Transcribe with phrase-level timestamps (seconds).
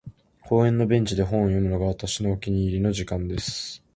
[0.47, 3.83] •公園のベンチで本を読むのが、私のお気に入りの時間です。